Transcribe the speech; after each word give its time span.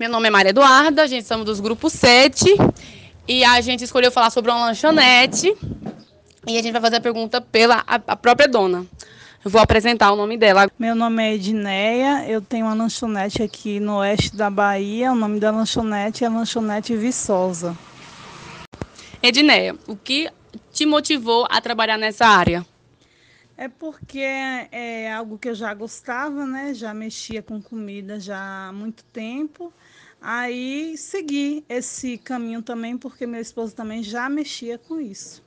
Meu 0.00 0.08
nome 0.08 0.28
é 0.28 0.30
Maria 0.30 0.48
Eduarda, 0.48 1.02
a 1.02 1.06
gente 1.06 1.26
somos 1.26 1.44
dos 1.44 1.60
grupos 1.60 1.92
7 1.92 2.56
e 3.28 3.44
a 3.44 3.60
gente 3.60 3.84
escolheu 3.84 4.10
falar 4.10 4.30
sobre 4.30 4.50
uma 4.50 4.64
lanchonete 4.64 5.54
e 6.46 6.56
a 6.56 6.62
gente 6.62 6.72
vai 6.72 6.80
fazer 6.80 6.96
a 6.96 7.00
pergunta 7.02 7.38
pela 7.38 7.84
a, 7.86 7.96
a 8.06 8.16
própria 8.16 8.48
dona. 8.48 8.86
Eu 9.44 9.50
vou 9.50 9.60
apresentar 9.60 10.10
o 10.10 10.16
nome 10.16 10.38
dela. 10.38 10.70
Meu 10.78 10.94
nome 10.94 11.22
é 11.22 11.34
Edneia, 11.34 12.24
eu 12.26 12.40
tenho 12.40 12.64
uma 12.64 12.72
lanchonete 12.72 13.42
aqui 13.42 13.78
no 13.78 13.98
oeste 13.98 14.34
da 14.34 14.48
Bahia. 14.48 15.12
O 15.12 15.14
nome 15.14 15.38
da 15.38 15.50
lanchonete 15.50 16.24
é 16.24 16.30
Lanchonete 16.30 16.96
Viçosa. 16.96 17.76
Edneia, 19.22 19.76
o 19.86 19.94
que 19.94 20.30
te 20.72 20.86
motivou 20.86 21.46
a 21.50 21.60
trabalhar 21.60 21.98
nessa 21.98 22.26
área? 22.26 22.64
É 23.60 23.68
porque 23.68 24.20
é 24.20 25.12
algo 25.12 25.36
que 25.36 25.50
eu 25.50 25.54
já 25.54 25.74
gostava, 25.74 26.46
né? 26.46 26.72
Já 26.72 26.94
mexia 26.94 27.42
com 27.42 27.60
comida 27.60 28.18
já 28.18 28.68
há 28.68 28.72
muito 28.72 29.04
tempo. 29.04 29.70
Aí 30.18 30.96
segui 30.96 31.62
esse 31.68 32.16
caminho 32.16 32.62
também, 32.62 32.96
porque 32.96 33.26
meu 33.26 33.38
esposo 33.38 33.74
também 33.74 34.02
já 34.02 34.30
mexia 34.30 34.78
com 34.78 34.98
isso. 34.98 35.42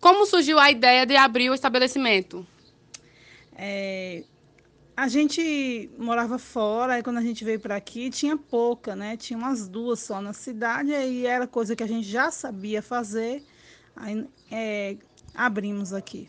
Como 0.00 0.26
surgiu 0.26 0.58
a 0.58 0.68
ideia 0.68 1.06
de 1.06 1.14
abrir 1.14 1.50
o 1.50 1.54
estabelecimento? 1.54 2.44
É, 3.54 4.24
a 4.96 5.06
gente 5.06 5.88
morava 5.96 6.36
fora, 6.36 6.94
aí 6.94 7.02
quando 7.04 7.18
a 7.18 7.22
gente 7.22 7.44
veio 7.44 7.60
para 7.60 7.76
aqui 7.76 8.10
tinha 8.10 8.36
pouca, 8.36 8.96
né? 8.96 9.16
Tinha 9.16 9.38
umas 9.38 9.68
duas 9.68 10.00
só 10.00 10.20
na 10.20 10.32
cidade, 10.32 10.92
aí 10.92 11.26
era 11.26 11.46
coisa 11.46 11.76
que 11.76 11.84
a 11.84 11.88
gente 11.88 12.08
já 12.08 12.28
sabia 12.32 12.82
fazer. 12.82 13.44
Aí 13.94 14.26
é, 14.50 14.96
abrimos 15.32 15.92
aqui. 15.92 16.28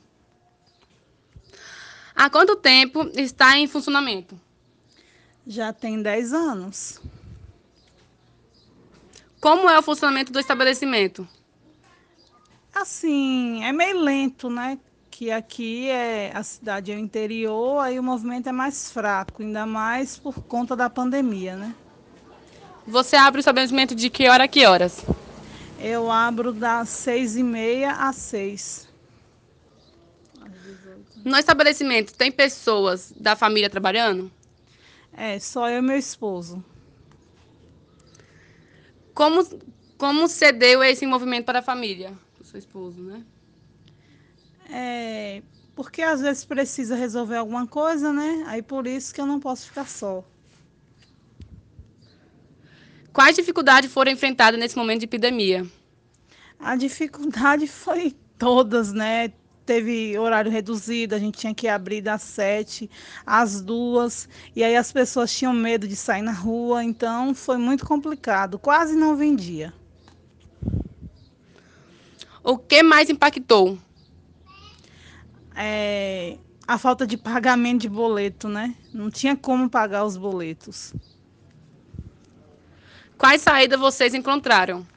Há 2.16 2.30
quanto 2.30 2.56
tempo 2.56 3.10
está 3.16 3.58
em 3.58 3.68
funcionamento? 3.68 4.40
Já 5.46 5.74
tem 5.74 6.02
10 6.02 6.34
anos. 6.34 7.02
Como 9.40 9.70
é 9.70 9.78
o 9.80 9.82
funcionamento 9.82 10.32
do 10.32 10.40
estabelecimento? 10.40 11.28
Assim, 12.74 13.64
é 13.64 13.72
meio 13.72 14.00
lento, 14.00 14.50
né? 14.50 14.78
Que 15.10 15.32
aqui 15.32 15.90
é 15.90 16.32
a 16.34 16.44
cidade 16.44 16.92
é 16.92 16.96
o 16.96 17.00
interior, 17.00 17.80
aí 17.80 18.00
o 18.00 18.04
movimento 18.04 18.48
é 18.48 18.52
mais 18.52 18.92
fraco, 18.92 19.42
ainda 19.42 19.66
mais 19.66 20.18
por 20.18 20.42
conta 20.44 20.76
da 20.76 20.90
pandemia, 20.90 21.56
né? 21.56 21.76
Você 22.88 23.16
abre 23.16 23.40
o 23.40 23.42
estabelecimento 23.42 23.94
de 23.94 24.10
que 24.10 24.28
hora 24.30 24.46
a 24.46 24.48
que 24.48 24.66
horas? 24.66 25.06
Eu 25.80 26.12
abro 26.12 26.54
das 26.54 26.90
seis 26.90 27.36
e 27.36 27.44
meia 27.44 27.94
às 27.94 28.16
seis. 28.16 28.88
No 31.24 31.38
estabelecimento 31.38 32.14
tem 32.14 32.32
pessoas 32.32 33.14
da 33.16 33.36
família 33.36 33.70
trabalhando? 33.70 34.32
É, 35.14 35.40
só 35.40 35.70
eu 35.70 35.80
e 35.80 35.82
meu 35.82 35.98
esposo. 35.98 36.64
Como, 39.14 39.44
como 39.98 40.28
cedeu 40.28 40.84
esse 40.84 41.06
movimento 41.06 41.46
para 41.46 41.60
a 41.60 41.62
família? 41.62 42.14
O 42.40 42.44
seu 42.44 42.58
esposo, 42.58 43.02
né? 43.02 43.24
É, 44.70 45.44
porque 45.76 46.02
às 46.02 46.22
vezes 46.22 46.46
precisa 46.46 46.96
resolver 46.96 47.36
alguma 47.36 47.68
coisa, 47.68 48.14
né? 48.14 48.44
Aí 48.48 48.62
por 48.62 48.88
isso 48.88 49.14
que 49.14 49.20
eu 49.20 49.26
não 49.26 49.40
posso 49.40 49.68
ficar 49.68 49.88
só. 49.88 50.24
Quais 53.12 53.36
dificuldades 53.36 53.92
foram 53.92 54.12
enfrentadas 54.12 54.60
nesse 54.60 54.78
momento 54.78 55.00
de 55.00 55.06
epidemia? 55.06 55.68
A 56.58 56.76
dificuldade 56.76 57.68
foi 57.68 58.16
todas, 58.38 58.94
né? 58.94 59.34
Teve 59.66 60.18
horário 60.18 60.52
reduzido, 60.52 61.16
a 61.16 61.20
gente 61.20 61.38
tinha 61.38 61.54
que 61.54 61.68
abrir 61.68 62.02
das 62.02 62.22
sete 62.22 62.90
às 63.26 63.62
duas, 63.62 64.28
e 64.56 64.64
aí 64.64 64.76
as 64.76 64.92
pessoas 64.92 65.36
tinham 65.36 65.54
medo 65.54 65.88
de 65.88 65.96
sair 65.96 66.22
na 66.22 66.32
rua, 66.32 66.84
então 66.84 67.34
foi 67.34 67.58
muito 67.58 67.86
complicado, 67.86 68.58
quase 68.60 68.96
não 68.96 69.16
vendia. 69.16 69.74
O 72.44 72.58
que 72.58 72.82
mais 72.82 73.10
impactou? 73.10 73.78
É, 75.56 76.38
a 76.68 76.78
falta 76.78 77.06
de 77.06 77.18
pagamento 77.18 77.82
de 77.82 77.90
boleto, 77.90 78.48
né? 78.48 78.76
Não 78.94 79.12
tinha 79.12 79.36
como 79.36 79.70
pagar 79.70 80.06
os 80.06 80.18
boletos. 80.18 80.94
Quais 83.18 83.42
saídas 83.44 83.80
vocês 83.80 84.16
encontraram? 84.16 84.88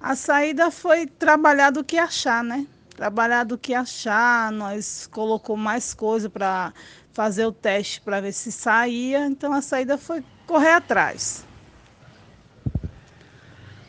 A 0.00 0.14
saída 0.14 0.70
foi 0.70 1.06
trabalhar 1.06 1.70
do 1.70 1.84
que 1.84 1.98
achar, 1.98 2.42
né? 2.42 2.66
Trabalhar 2.96 3.44
do 3.44 3.58
que 3.58 3.74
achar, 3.74 4.50
nós 4.50 5.06
colocou 5.12 5.56
mais 5.56 5.92
coisa 5.92 6.30
para 6.30 6.72
fazer 7.12 7.46
o 7.46 7.52
teste 7.52 8.00
para 8.00 8.20
ver 8.20 8.32
se 8.32 8.50
saía, 8.50 9.26
então 9.26 9.52
a 9.52 9.62
saída 9.62 9.98
foi 9.98 10.24
correr 10.46 10.72
atrás. 10.72 11.44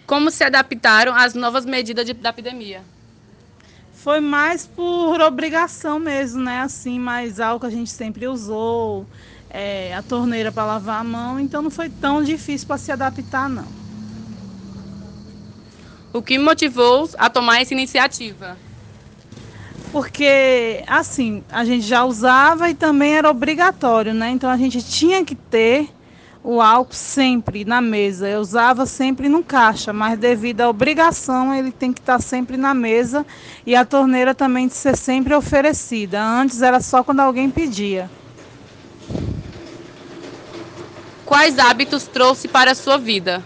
Como 0.06 0.30
se 0.30 0.44
adaptaram 0.44 1.14
às 1.14 1.34
novas 1.34 1.66
medidas 1.66 2.06
de, 2.06 2.14
da 2.14 2.30
epidemia? 2.30 2.82
Foi 3.94 4.20
mais 4.20 4.66
por 4.66 5.20
obrigação 5.20 6.00
mesmo, 6.00 6.42
né? 6.42 6.62
Assim, 6.62 7.00
mais 7.00 7.40
álcool 7.40 7.66
a 7.66 7.70
gente 7.70 7.90
sempre 7.90 8.28
usou, 8.28 9.06
é, 9.50 9.94
a 9.94 10.02
torneira 10.02 10.52
para 10.52 10.66
lavar 10.66 11.02
a 11.02 11.04
mão, 11.04 11.40
então 11.40 11.62
não 11.62 11.72
foi 11.72 11.90
tão 11.90 12.24
difícil 12.24 12.68
para 12.68 12.78
se 12.78 12.92
adaptar, 12.92 13.50
não. 13.50 13.68
O 16.14 16.22
que 16.22 16.38
motivou 16.38 17.10
a 17.18 17.30
tomar 17.30 17.62
essa 17.62 17.74
iniciativa? 17.74 18.58
Porque 19.92 20.84
assim, 20.88 21.44
a 21.52 21.64
gente 21.66 21.86
já 21.86 22.04
usava 22.04 22.70
e 22.70 22.76
também 22.76 23.16
era 23.16 23.30
obrigatório, 23.30 24.14
né? 24.14 24.30
Então 24.30 24.50
a 24.50 24.58
gente 24.58 24.82
tinha 24.84 25.24
que 25.24 25.36
ter 25.36 25.90
o 26.44 26.62
álcool 26.62 26.94
sempre 26.94 27.66
na 27.66 27.82
mesa. 27.82 28.30
Eu 28.30 28.40
usava 28.40 28.86
sempre 28.86 29.28
no 29.28 29.44
caixa, 29.44 29.92
mas 29.92 30.18
devido 30.18 30.62
à 30.62 30.70
obrigação, 30.70 31.54
ele 31.54 31.72
tem 31.72 31.92
que 31.92 32.00
estar 32.00 32.22
sempre 32.22 32.56
na 32.56 32.74
mesa 32.74 33.26
e 33.66 33.76
a 33.76 33.84
torneira 33.84 34.34
também 34.34 34.68
de 34.68 34.74
ser 34.74 34.96
sempre 34.96 35.34
oferecida. 35.34 36.24
Antes 36.24 36.62
era 36.62 36.80
só 36.80 37.04
quando 37.04 37.20
alguém 37.20 37.50
pedia. 37.50 38.10
Quais 41.26 41.60
hábitos 41.60 42.08
trouxe 42.08 42.48
para 42.48 42.72
a 42.72 42.76
sua 42.76 42.98
vida? 42.98 43.44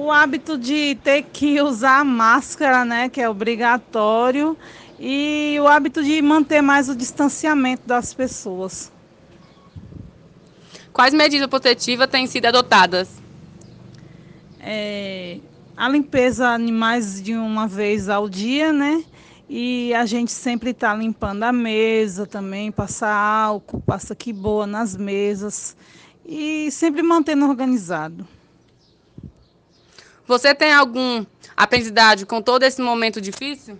O 0.00 0.10
hábito 0.10 0.56
de 0.56 0.94
ter 1.04 1.24
que 1.24 1.60
usar 1.60 2.02
máscara, 2.06 2.86
né, 2.86 3.10
que 3.10 3.20
é 3.20 3.28
obrigatório, 3.28 4.56
e 4.98 5.58
o 5.60 5.68
hábito 5.68 6.02
de 6.02 6.22
manter 6.22 6.62
mais 6.62 6.88
o 6.88 6.96
distanciamento 6.96 7.86
das 7.86 8.14
pessoas. 8.14 8.90
Quais 10.90 11.12
medidas 11.12 11.46
protetivas 11.48 12.08
têm 12.08 12.26
sido 12.26 12.46
adotadas? 12.46 13.10
É, 14.58 15.38
a 15.76 15.86
limpeza 15.86 16.48
animais 16.48 17.22
de 17.22 17.34
uma 17.34 17.68
vez 17.68 18.08
ao 18.08 18.26
dia, 18.26 18.72
né? 18.72 19.04
E 19.50 19.92
a 19.92 20.06
gente 20.06 20.32
sempre 20.32 20.70
está 20.70 20.94
limpando 20.94 21.42
a 21.42 21.52
mesa 21.52 22.26
também, 22.26 22.72
passa 22.72 23.06
álcool, 23.06 23.80
passa 23.80 24.14
que 24.14 24.32
boa 24.32 24.66
nas 24.66 24.96
mesas 24.96 25.76
e 26.24 26.70
sempre 26.70 27.02
mantendo 27.02 27.46
organizado. 27.46 28.26
Você 30.30 30.54
tem 30.54 30.72
algum 30.72 31.26
aprendizado 31.56 32.24
com 32.24 32.40
todo 32.40 32.62
esse 32.62 32.80
momento 32.80 33.20
difícil? 33.20 33.76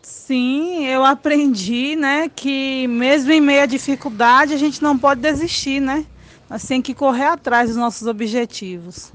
Sim, 0.00 0.86
eu 0.86 1.04
aprendi, 1.04 1.94
né, 1.94 2.30
que 2.34 2.86
mesmo 2.86 3.30
em 3.30 3.38
meio 3.38 3.64
à 3.64 3.66
dificuldade, 3.66 4.54
a 4.54 4.56
gente 4.56 4.82
não 4.82 4.98
pode 4.98 5.20
desistir, 5.20 5.78
né? 5.78 6.06
Nós 6.48 6.64
temos 6.64 6.86
que 6.86 6.94
correr 6.94 7.26
atrás 7.26 7.68
dos 7.68 7.76
nossos 7.76 8.08
objetivos. 8.08 9.12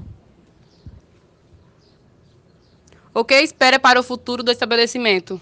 O 3.12 3.24
que 3.24 3.34
espera 3.40 3.76
para 3.76 3.98
o 3.98 4.04
futuro 4.04 4.44
do 4.44 4.52
estabelecimento? 4.52 5.40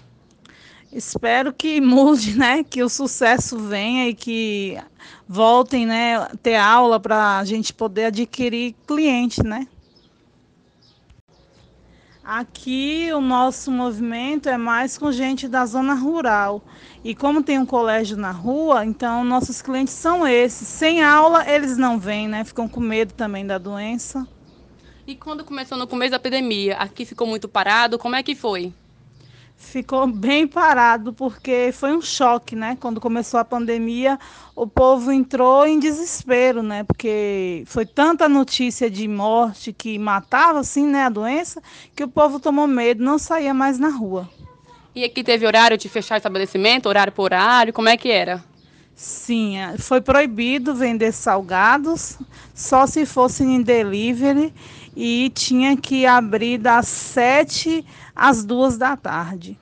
Espero 0.91 1.53
que 1.53 1.79
mude, 1.79 2.35
né? 2.35 2.63
Que 2.63 2.81
o 2.81 2.89
sucesso 2.89 3.59
venha 3.59 4.09
e 4.09 4.15
que 4.15 4.79
voltem, 5.27 5.85
né? 5.85 6.27
Ter 6.41 6.55
aula 6.55 6.99
para 6.99 7.37
a 7.37 7.45
gente 7.45 7.71
poder 7.71 8.05
adquirir 8.05 8.73
cliente, 8.87 9.43
né? 9.43 9.67
Aqui 12.25 13.13
o 13.13 13.21
nosso 13.21 13.69
movimento 13.69 14.49
é 14.49 14.57
mais 14.57 14.97
com 14.97 15.11
gente 15.11 15.47
da 15.47 15.63
zona 15.63 15.93
rural. 15.93 16.59
E 17.03 17.13
como 17.13 17.43
tem 17.43 17.59
um 17.59 17.67
colégio 17.67 18.17
na 18.17 18.31
rua, 18.31 18.83
então 18.83 19.23
nossos 19.23 19.61
clientes 19.61 19.93
são 19.93 20.27
esses. 20.27 20.67
Sem 20.67 21.03
aula 21.03 21.47
eles 21.47 21.77
não 21.77 21.99
vêm, 21.99 22.27
né? 22.27 22.43
Ficam 22.43 22.67
com 22.67 22.79
medo 22.79 23.13
também 23.13 23.45
da 23.45 23.59
doença. 23.59 24.27
E 25.05 25.15
quando 25.15 25.45
começou 25.45 25.77
no 25.77 25.85
começo 25.85 26.09
da 26.09 26.17
epidemia, 26.17 26.77
aqui 26.77 27.05
ficou 27.05 27.27
muito 27.27 27.47
parado, 27.47 27.99
como 27.99 28.15
é 28.15 28.23
que 28.23 28.33
foi? 28.33 28.73
Ficou 29.57 30.07
bem 30.07 30.47
parado 30.47 31.13
porque 31.13 31.71
foi 31.73 31.95
um 31.95 32.01
choque, 32.01 32.55
né? 32.55 32.77
Quando 32.79 33.01
começou 33.01 33.39
a 33.39 33.45
pandemia, 33.45 34.19
o 34.55 34.67
povo 34.67 35.11
entrou 35.11 35.65
em 35.65 35.79
desespero, 35.79 36.61
né? 36.61 36.83
Porque 36.83 37.63
foi 37.65 37.85
tanta 37.85 38.29
notícia 38.29 38.89
de 38.89 39.07
morte 39.07 39.73
que 39.73 39.97
matava 39.97 40.59
assim, 40.59 40.85
né, 40.85 41.03
a 41.03 41.09
doença, 41.09 41.61
que 41.95 42.03
o 42.03 42.07
povo 42.07 42.39
tomou 42.39 42.67
medo, 42.67 43.03
não 43.03 43.17
saía 43.17 43.53
mais 43.53 43.79
na 43.79 43.89
rua. 43.89 44.29
E 44.95 45.03
aqui 45.03 45.23
teve 45.23 45.45
horário 45.45 45.77
de 45.77 45.89
fechar 45.89 46.17
estabelecimento, 46.17 46.87
horário 46.87 47.11
por 47.11 47.23
horário, 47.23 47.73
como 47.73 47.89
é 47.89 47.97
que 47.97 48.09
era? 48.09 48.41
Sim, 48.95 49.57
é, 49.57 49.77
foi 49.77 49.99
proibido 49.99 50.73
vender 50.73 51.11
salgados, 51.11 52.17
só 52.53 52.87
se 52.87 53.05
fossem 53.05 53.55
em 53.55 53.61
delivery 53.61 54.53
e 54.95 55.29
tinha 55.29 55.75
que 55.75 56.05
abrir 56.05 56.57
das 56.57 56.87
7 56.87 57.85
às 58.15 58.45
2 58.45 58.77
da 58.77 58.95
tarde. 58.95 59.57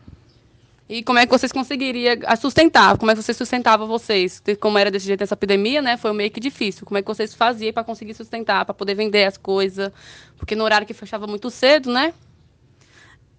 E 0.88 1.02
como 1.02 1.18
é 1.18 1.26
que 1.26 1.32
vocês 1.32 1.52
conseguiriam 1.52 2.18
sustentar? 2.40 2.98
Como 2.98 3.10
é 3.10 3.16
que 3.16 3.24
vocês 3.24 3.38
sustentavam 3.38 3.88
vocês? 3.88 4.44
Como 4.60 4.78
era 4.78 4.92
desse 4.92 5.08
jeito 5.08 5.24
essa 5.24 5.34
epidemia, 5.34 5.82
né? 5.82 5.98
Foi 5.98 6.14
meio 6.14 6.30
que 6.30 6.40
difícil. 6.40 6.86
Como 6.86 6.98
é 6.98 7.02
que 7.02 7.08
vocês 7.08 7.34
faziam 7.34 7.74
para 7.74 7.84
conseguir 7.84 8.14
sustentar, 8.14 8.64
para 8.66 8.74
poder 8.74 8.94
vender 8.94 9.26
as 9.26 9.38
coisas? 9.38 9.92
Porque 10.38 10.56
no 10.56 10.64
horário 10.64 10.86
que 10.86 10.94
fechava 10.94 11.26
muito 11.26 11.50
cedo, 11.50 11.92
né? 11.92 12.14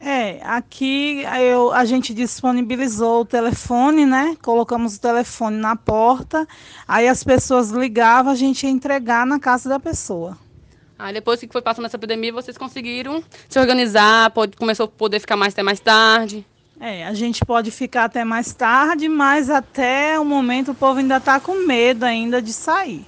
É, 0.01 0.41
aqui 0.45 1.23
eu, 1.41 1.73
a 1.73 1.85
gente 1.85 2.13
disponibilizou 2.13 3.21
o 3.21 3.25
telefone, 3.25 4.05
né? 4.05 4.37
Colocamos 4.43 4.97
o 4.97 5.01
telefone 5.01 5.57
na 5.57 5.77
porta, 5.77 6.47
aí 6.89 7.07
as 7.07 7.23
pessoas 7.23 7.71
ligavam, 7.71 8.33
a 8.33 8.35
gente 8.35 8.65
ia 8.67 8.71
entregar 8.71 9.27
na 9.27 9.39
casa 9.39 9.69
da 9.69 9.79
pessoa. 9.79 10.37
Aí 10.99 11.13
depois 11.13 11.41
que 11.41 11.49
foi 11.49 11.63
passando 11.63 11.87
essa 11.87 11.97
epidemia, 11.97 12.33
vocês 12.33 12.57
conseguiram 12.57 13.23
se 13.49 13.59
organizar, 13.59 14.31
pode, 14.31 14.57
começou 14.57 14.85
a 14.85 14.89
poder 14.89 15.21
ficar 15.21 15.37
mais 15.37 15.53
até 15.53 15.63
mais 15.63 15.81
tarde. 15.81 16.47
É, 16.81 17.07
a 17.07 17.15
gente 17.15 17.45
pode 17.45 17.71
ficar 17.71 18.05
até 18.05 18.25
mais 18.25 18.53
tarde, 18.53 19.09
mas 19.09 19.49
até 19.49 20.19
o 20.19 20.25
momento 20.25 20.73
o 20.73 20.75
povo 20.75 20.99
ainda 20.99 21.19
está 21.19 21.39
com 21.41 21.67
medo 21.67 22.05
ainda 22.05 22.43
de 22.43 22.53
sair. 22.53 23.07